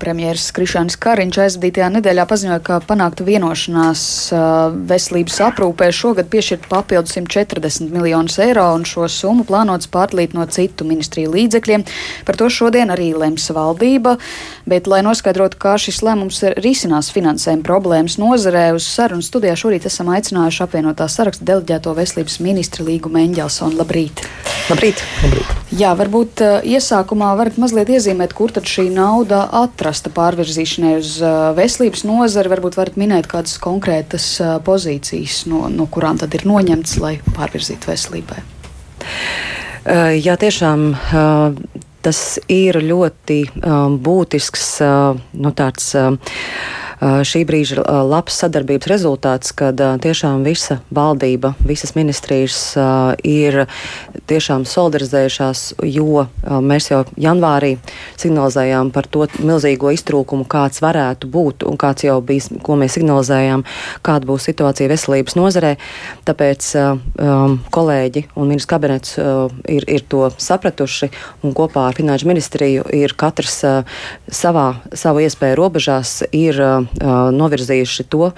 [0.00, 4.02] Premjeras Krišāns Kariņš aizvadītajā nedēļā paziņoja, ka panākta vienošanās
[4.90, 10.86] veselības aprūpē šogad piešķirt papildu 140 miljonus eiro, un šo summu plānots pārlīt no citu
[10.88, 11.86] ministriju līdzekļiem.
[12.28, 14.16] Par to šodien arī lems valdība,
[14.68, 20.12] bet, lai noskaidrotu, kā šis lēmums risinās finansējuma problēmas nozarē, uz sarunu studijā šorīt esam
[20.14, 23.80] aicinājuši apvienotā saraksta deleģēto veselības ministru Līgu Meņģelsonu.
[23.82, 24.24] Labrīt!
[24.70, 25.02] Labrīt!
[25.24, 25.58] Labrīt.
[25.72, 29.46] Jā, varbūt iesākumā varat mazliet iezīmēt, kur tad šī nauda
[29.82, 31.16] atrasta pārvirzīšanai uz
[31.58, 32.50] veselības nozari.
[32.52, 34.26] Varbūt varat minēt kādas konkrētas
[34.66, 38.38] pozīcijas, no, no kurām tad ir noņemts, lai pārvirzītu veselībai.
[40.22, 40.86] Jā, tiešām
[42.02, 43.40] tas ir ļoti
[44.06, 44.68] būtisks
[45.42, 45.90] nu, tāds
[47.02, 52.58] šī brīža labs sadarbības rezultāts, kad tiešām visa valdība, visas ministrijas
[53.26, 53.64] ir
[54.30, 56.26] tiešām solidarizējušās, jo
[56.62, 57.74] mēs jau janvārī
[58.20, 63.64] signalizējām par to milzīgo iztrūkumu, kāds varētu būt un kāds jau bija, ko mēs signalizējām,
[64.06, 65.74] kāda būs situācija veselības nozarē.
[66.28, 71.10] Tāpēc um, kolēģi un ministrs kabinets uh, ir, ir to sapratuši
[71.42, 73.98] un kopā ar Finanšu ministriju ir katrs uh,
[74.30, 78.30] savā, savu iespēju robežās ir uh, novirzījuši to,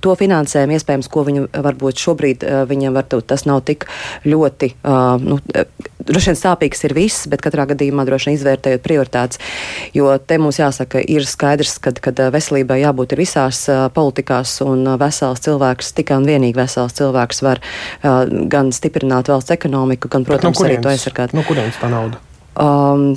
[0.00, 3.86] to finansējumu, iespējams, ko viņi varbūt šobrīd viņiem varbūt tas nav tik
[4.28, 4.72] ļoti,
[5.24, 5.38] nu,
[6.06, 9.40] droši vien sāpīgs ir viss, bet katrā gadījumā droši vien izvērtējot prioritātes,
[9.96, 13.64] jo te mums jāsaka, ir skaidrs, ka, kad veselībai jābūt visās
[13.96, 17.62] politikās un vesels cilvēks, tikai un vienīgi vesels cilvēks var
[18.02, 21.36] gan stiprināt valsts ekonomiku, gan, protams, no kurienes, arī to aizsargāt.
[21.36, 22.29] No kurienes tā nauda?
[22.60, 23.14] Um,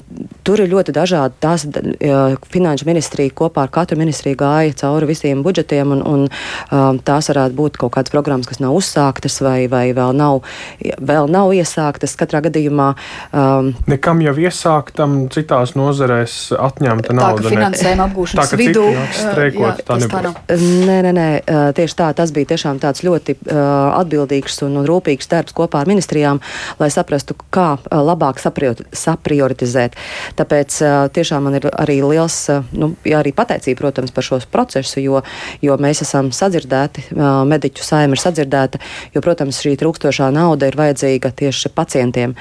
[0.47, 1.35] tur ir ļoti dažādi.
[1.43, 6.99] Tās uh, finanšu ministrija kopā ar katru ministriju gāja cauri visiem budžetiem, un, un um,
[7.03, 10.45] tās varētu būt kaut kādas programmas, kas nav uzsāktas vai, vai vēl, nav,
[10.79, 12.15] vēl nav iesāktas.
[12.19, 12.93] Katrā gadījumā.
[13.35, 17.43] Um, Nekam jau iesāktam, citās nozarēs atņemta nauda.
[17.43, 18.85] Tā kā finansējuma apgūšanas tā, vidū.
[19.19, 20.63] Streikot, jā, tā nebūs.
[20.87, 22.13] Nē, nē, nē, uh, tieši tā.
[22.15, 23.59] Tas bija tiešām tāds ļoti uh,
[23.99, 26.39] atbildīgs un, un rūpīgs darbs kopā ar ministrijām,
[26.79, 28.87] lai saprastu, kā uh, labāk sapriot.
[28.93, 29.97] sapriot prioritizēt.
[30.37, 30.77] Tāpēc
[31.17, 32.37] tiešām man ir arī liels,
[32.77, 35.23] nu, jā, arī pateicība, protams, par šo procesu, jo,
[35.65, 37.09] jo mēs esam sadzirdēti,
[37.49, 38.81] mediķu saima ir sadzirdēta,
[39.15, 42.35] jo, protams, šī trūkstošā nauda ir vajadzīga tieši pacientiem.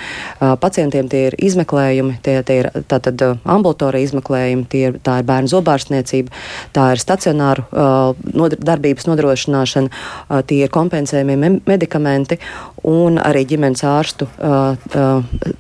[0.61, 5.53] Pacientiem tie ir izmeklējumi, tie, tie ir tātad ambulatorija izmeklējumi, tie ir, tā ir bērnu
[5.53, 6.35] zobārstniecība,
[6.77, 7.67] tā ir stacionāru
[8.37, 11.39] nodar, darbības nodrošināšana, tie ir kompensējumie
[11.69, 12.41] medikamenti
[12.89, 14.29] un arī ģimenes ārstu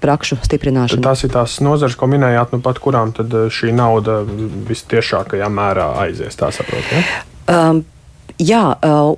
[0.02, 1.02] prakšu stiprināšana.
[1.12, 6.38] Tās ir tās nozares, ko minējāt, nu pat kurām tad šī nauda vistiešākajā mērā aizies,
[6.40, 6.96] tā saprotu.
[6.96, 7.02] Ja?
[7.52, 7.82] Um,
[8.40, 8.62] Jā,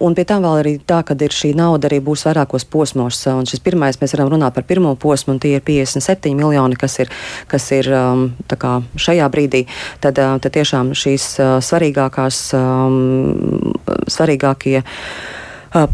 [0.03, 3.21] un pie tam vēl arī tā, ka šī nauda arī būs vairākos posmos.
[3.31, 6.99] Un šis pirmais, mēs varam runāt par pirmo posmu, un tie ir 57 miljoni, kas
[6.99, 7.13] ir,
[7.49, 9.63] kas ir um, kā, šajā brīdī.
[10.03, 11.29] Tad, tad tiešām šīs
[11.65, 13.73] svarīgākās, um,
[14.11, 14.83] svarīgākie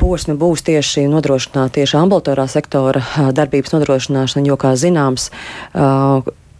[0.00, 3.02] posmi būs tieši nodrošināt tieši ambulatorā sektora
[3.36, 5.30] darbības nodrošināšana, jo, kā zināms,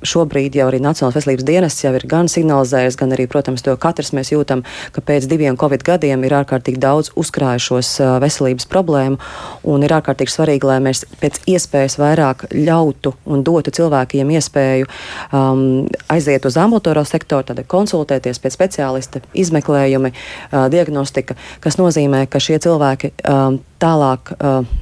[0.06, 4.12] šobrīd jau arī Nacionālās veselības dienests jau ir gan signalizējis, gan arī, protams, to katrs
[4.16, 9.20] mēs jūtam, ka pēc diviem covid gadiem ir ārkārtīgi daudz uzkrājušos veselības problēmu,
[9.68, 15.64] un ir ārkārtīgi svarīgi, lai mēs pēc iespējas vairāk ļautu un dotu cilvēkiem iespēju um,
[16.12, 22.60] aiziet uz ambulatorā sektoru, tad konsultēties pēc speciālista, izmeklējumi, uh, diagnostika, kas nozīmē, ka šie
[22.62, 24.34] cilvēki um, tālāk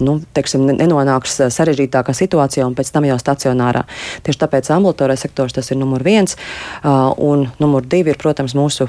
[0.05, 3.85] nu, teiksim, nenonāks sarežģītākā situācijā un pēc tam jau stacionārā.
[4.27, 6.37] Tieši tāpēc ambulatorais sektors tas ir numur viens,
[6.85, 8.89] un numur divi ir, protams, mūsu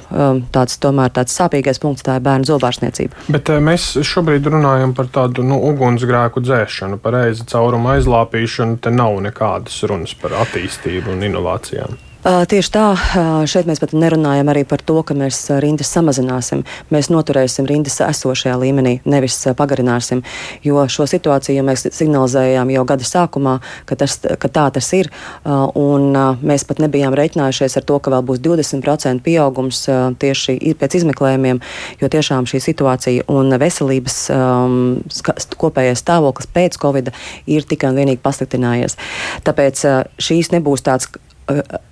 [0.56, 3.30] tāds, tomēr tāds sāpīgais punkts, tā ir bērnu zobārstniecība.
[3.30, 8.82] Bet mēs šobrīd runājam par tādu nu, ugunsgrēku dzēšanu, par reizi caurumu aizlāpīšanu.
[8.84, 12.09] Te nav nekādas runas par attīstību un inovācijām.
[12.20, 12.86] Tieši tā,
[13.48, 16.66] šeit mēs pat nerunājam arī par to, ka mēs rindas samazināsim.
[16.92, 20.26] Mēs noturēsim rindas esošajā līmenī, nevis pagarināsim.
[20.66, 23.56] Jo šo situāciju mēs signalizējām jau gada sākumā,
[23.88, 25.08] ka, tas, ka tā tas ir.
[25.80, 26.12] Un
[26.44, 29.86] mēs pat nebijām reiķinājušies ar to, ka vēl būs 20% pieaugums
[30.20, 31.64] tieši pēc izmeklējumiem,
[32.04, 34.80] jo tiešām šī situācija un veselības um,
[35.56, 37.14] kopējais stāvoklis pēc Covid
[37.48, 39.00] ir tikai un vienīgi pasliktinājies.
[39.48, 39.88] Tāpēc
[40.20, 41.08] šīs nebūs tāds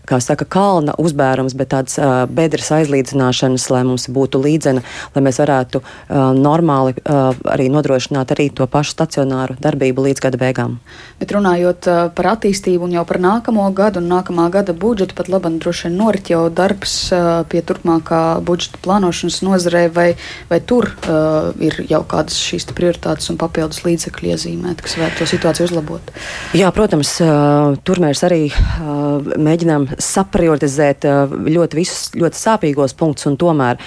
[0.07, 4.83] kā saka, kalna uzbērums, bet tāds uh, bedres aizlīdzināšanas, lai mums būtu līdzena,
[5.15, 10.39] lai mēs varētu uh, normāli uh, arī nodrošināt arī to pašu stacionāru darbību līdz gada
[10.41, 10.77] beigām.
[11.19, 15.31] Bet runājot uh, par attīstību un jau par nākamo gadu un nākamā gada budžetu, pat
[15.31, 20.07] labam droši vien norit jau darbs uh, pie turpmākā budžeta plānošanas nozarē, vai,
[20.51, 25.29] vai tur uh, ir jau kādas šīs prioritātes un papildus līdzekļi iezīmēt, kas varētu to
[25.33, 26.13] situāciju uzlabot?
[26.57, 31.07] Jā, protams, uh, tur mēs arī uh, mēģinām saprioritizēt
[31.47, 33.81] ļoti visus ļoti sāpīgos punktus, un tomēr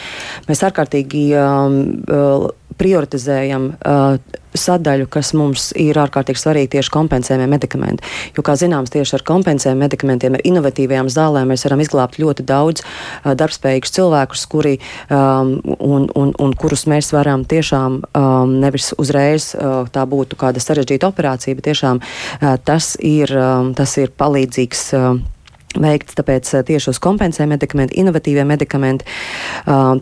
[0.48, 1.80] mēs ārkārtīgi um,
[2.80, 8.06] prioritizējam uh, sadaļu, kas mums ir ārkārtīgi svarīga tieši kompensējumie medikamenti.
[8.34, 12.82] Jo, kā zināms, tieši ar kompensējumiem medikamentiem, ar inovatīvajām zālēm mēs varam izglābt ļoti daudz
[12.82, 14.76] uh, darbspējīgus cilvēkus, kuri,
[15.12, 20.62] um, un, un, un kurus mēs varam tiešām um, nevis uzreiz uh, tā būtu kāda
[20.62, 24.88] sarežģīta operācija, bet tiešām uh, tas, ir, um, tas ir palīdzīgs.
[24.96, 25.20] Uh,
[25.78, 26.16] veikts.
[26.18, 29.06] Tāpēc eh, tieši uz kompensē medikamenti, inovatīvie medikamenti,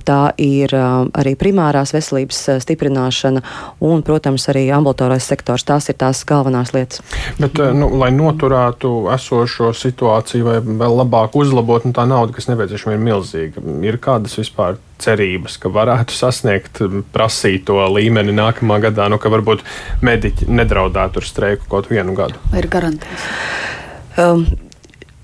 [0.09, 3.43] tā ir arī primārās veselības eh, stiprināšana
[3.85, 5.67] un, protams, arī ambulatorais sektors.
[5.69, 7.03] Tās ir tās galvenās lietas.
[7.39, 12.49] Bet, eh, nu, lai noturētu esošo situāciju vai vēl labāk uzlabot, nu, tā nauda, kas
[12.51, 13.65] nepieciešama, ir milzīga.
[13.85, 16.81] Ir kādas vispār cerības, ka varētu sasniegt
[17.15, 19.63] prasīto līmeni nākamā gadā, nu, ka varbūt
[20.03, 22.41] mediķi nedraudētu ar streiku kaut vienu gadu?
[22.51, 23.29] Vai ir garantijas?
[24.19, 24.49] Um,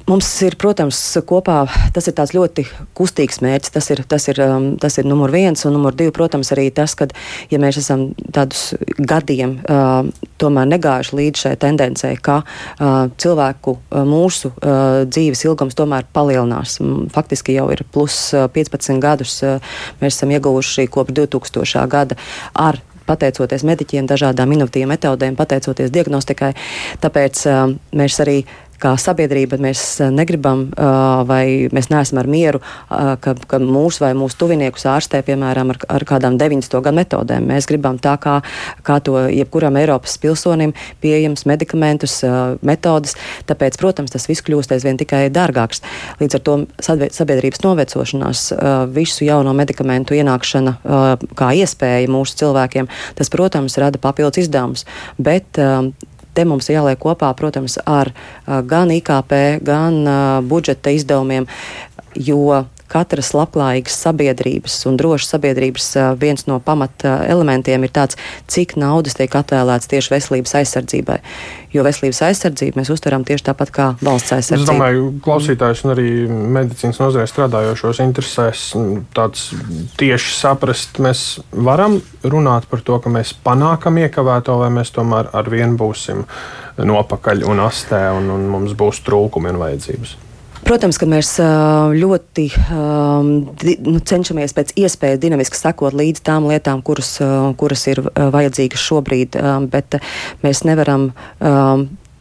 [0.04, 1.62] Mums ir, protams, kopā
[1.96, 3.72] tas ir ļoti kustīgs mērķis.
[3.72, 6.92] Tas ir, tas ir, um, tas ir numur viens, un numur divi, protams, arī tas,
[6.98, 7.06] ka,
[7.48, 10.04] ja mēs esam tādus gadiem uh,
[10.36, 16.76] tomēr negājuši līdz šai tendencei, ka uh, cilvēku uh, mūsu uh, dzīves ilgums tomēr palielinās.
[17.14, 19.56] Faktiski jau ir plus 15 gadus uh,
[20.04, 21.88] mēs esam ieguvuši kopš 2000.
[21.88, 22.20] gada
[22.52, 26.52] ar pateicoties mediķiem, dažādām inovatīvām metodēm, pateicoties diagnostikai.
[27.02, 28.42] Tāpēc uh, mēs arī
[28.84, 30.66] kā sabiedrība mēs eh, negribam
[31.28, 36.04] vai mēs neesam ar mieru, ka, ka mūsu vai mūsu tuviniekus ārstē, piemēram, ar, ar
[36.08, 36.76] kādām 90.
[36.84, 37.46] gadu metodēm.
[37.48, 38.36] Mēs gribam tā, kā,
[38.86, 42.20] kā to jebkuram Eiropas pilsonim pieejams medikamentus,
[42.66, 43.16] metodas.
[43.48, 45.82] Tāpēc, protams, tas viss kļūst aizvien tikai dārgāks.
[46.22, 48.46] Līdz ar to sabiedrības novecošanās,
[48.94, 50.78] visu jauno medikamentu ienākšana
[51.38, 54.88] kā iespēja mūsu cilvēkiem, tas, protams, rada papildus izdevumus.
[55.18, 55.60] Bet
[56.34, 58.12] te mums jāliek kopā, protams, ar
[58.46, 59.34] gan IKP,
[59.64, 60.02] gan
[60.50, 61.48] budžeta izdevumiem,
[62.14, 65.88] jo katras labklājīgas sabiedrības un drošas sabiedrības
[66.20, 68.18] viens no pamata elementiem ir tāds,
[68.50, 71.18] cik naudas tiek atvēlēts tieši veselības aizsardzībai.
[71.74, 74.66] Jo veselības aizsardzību mēs uztveram tieši tāpat kā valsts aizsardzību.
[74.66, 78.66] Es domāju, klausītājs un arī medicīnas nozarē strādājošos interesēs
[79.16, 79.48] tāds
[80.00, 85.50] tieši saprast, mēs varam runāt par to, ka mēs panākam iekavēto, vai mēs tomēr ar
[85.50, 86.22] vienu būsim
[86.78, 90.16] nopakaļ un astē un, un mums būs trūkumi un vajadzības.
[90.64, 91.34] Protams, ka mēs
[92.00, 92.46] ļoti
[93.84, 97.18] nu, cenšamies pēc iespējas dinamiski sekot līdz tām lietām, kuras,
[97.60, 99.36] kuras ir vajadzīgas šobrīd,
[99.72, 99.98] bet
[100.44, 101.10] mēs nevaram.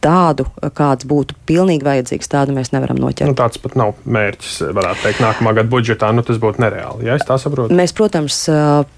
[0.04, 0.44] Tādu,
[0.76, 3.30] kāds būtu pilnīgi vajadzīgs, tādu mēs nevaram noķert.
[3.30, 6.10] Nu, tāds pat nav mērķis, varētu teikt, nākamā gada budžetā.
[6.12, 7.06] Nu, tas būtu nereāli.
[7.08, 7.72] Ja es tā saprotu.
[7.72, 8.42] Mēs, protams,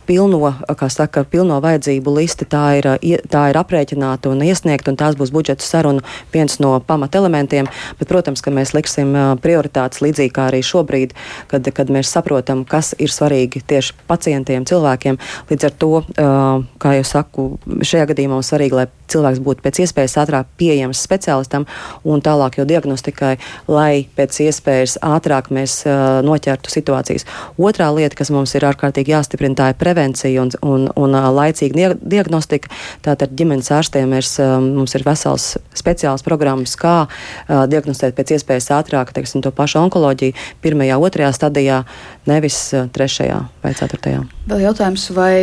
[0.09, 0.51] pilno,
[0.91, 2.89] saka, pilno vajadzību listi tā ir,
[3.31, 6.03] tā ir aprēķināta un iesniegta, un tās būs budžeta sarunu
[6.35, 7.71] viens no pamatelementiem.
[8.01, 9.15] Bet, protams, ka mēs liksim
[9.45, 11.15] prioritātes līdzīgi kā arī šobrīd,
[11.53, 15.23] kad, kad mēs saprotam, kas ir svarīgi tieši pacientiem, cilvēkiem.
[15.53, 15.93] Līdz ar to,
[16.83, 17.49] kā jau saku,
[17.87, 21.67] šajā gadījumā mums svarīgi, lai cilvēks būtu pēc iespējas ātrāk pieejams speciālistam
[22.05, 23.37] un tālāk jau diagnostikai,
[23.69, 27.27] lai pēc iespējas ātrāk mēs uh, noķertu situācijas.
[27.59, 31.95] Otrā lieta, kas mums ir ārkārtīgi jāstiprina, tā ir prevencija un, un, un uh, laicīga
[32.01, 32.73] diagnostika.
[33.07, 38.73] Tātad ģimenes ārstiem mēs, uh, mums ir vesels speciāls programmas, kā uh, diagnostēt pēc iespējas
[38.79, 41.83] ātrāk teiksim, to pašu onkoloģiju pirmajā, otrajā stadijā,
[42.29, 42.59] nevis
[42.95, 44.25] trešajā vai ceturtajā.
[44.47, 45.37] Vēl jautājums, vai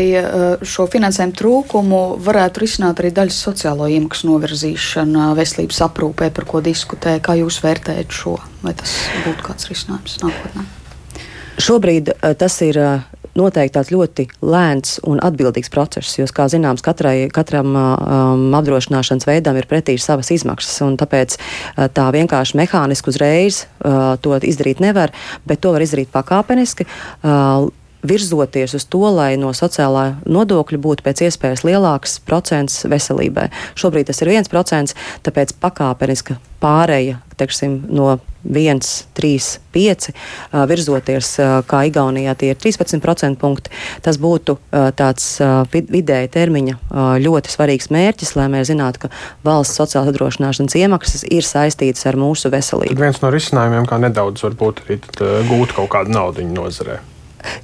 [0.68, 7.20] šo finansējumu trūkumu varētu risināt arī daļas sociālo iemaksu novirzīšana veselības aprūpē, par ko diskutē.
[7.24, 8.38] Kā jūs vērtējat šo?
[8.64, 8.96] Vai tas
[9.28, 10.70] būtu kāds risinājums nākotnē?
[11.62, 12.80] Šobrīd uh, tas ir.
[12.80, 19.28] Uh, noteikti tāds ļoti lēns un atbildīgs process, jo, kā zināms, katrai, katram um, apdrošināšanas
[19.30, 25.14] veidam ir pretī savas izmaksas, tāpēc uh, tā vienkārši mehāniski uzreiz uh, to izdarīt nevar,
[25.50, 26.88] bet to var izdarīt pakāpeniski.
[27.24, 27.72] Uh,
[28.04, 33.50] virzoties uz to, lai no sociālā nodokļa būtu pēc iespējas lielāks procents veselībai.
[33.80, 38.80] Šobrīd tas ir viens procents, tāpēc pakāpeniska pāreja teiksim, no 1,
[39.18, 40.10] 3, 5,
[40.70, 41.30] virzoties
[41.68, 43.72] kā Igaunijā, tie ir 13% punkti.
[44.06, 44.58] Tas būtu
[45.00, 45.30] tāds
[45.74, 46.78] vidēja termiņa
[47.24, 49.12] ļoti svarīgs mērķis, lai mēs zinātu, ka
[49.48, 52.94] valsts sociālās apdrošināšanas iemaksas ir saistītas ar mūsu veselību.
[52.94, 55.02] Tad viens no risinājumiem, kā nedaudz varbūt arī
[55.50, 57.00] gūt kaut kādu naudu nozarē.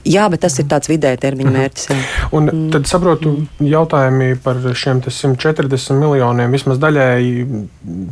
[0.08, 1.60] Jā, bet tas ir tāds vidēja termiņa mhm.
[1.60, 1.90] mērķis.
[1.90, 2.00] Jā.
[2.36, 2.68] Un mm.
[2.76, 7.46] tad saprotu jautājumi par šiem 140 miljoniem vismaz daļēji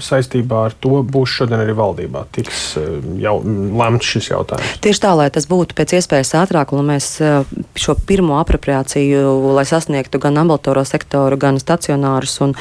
[0.04, 2.26] saistībā ar to būs šodien arī valdībā.
[2.36, 2.88] Tiks eh,
[3.22, 4.78] jau lemts šis jautājums.
[4.84, 9.66] Tieši tā, lai tas būtu pēc iespējas ātrāk, un mēs eh, šo pirmo apropriāciju, lai
[9.68, 12.56] sasniegtu gan ambulatoro sektoru, gan stacionārus un,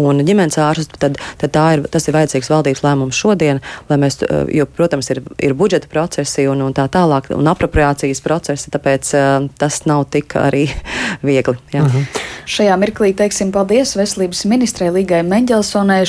[0.00, 4.44] un ģimenes ārstus, tad, tad ir, tas ir vajadzīgs valdības lēmums šodien, lai mēs, eh,
[4.60, 9.12] jo, protams, ir, ir budžeta procesi un, un tā tālāk, un apropriācijas procesi, tāpēc
[9.58, 10.66] tas nav tik arī
[11.26, 11.56] viegli.
[11.72, 11.82] Jā.
[11.82, 11.98] Uh mhm.
[11.98, 12.26] -huh.
[12.50, 16.00] Šajā mirklī teiksim paldies veselības ministrei Līgai Meņģelsonai.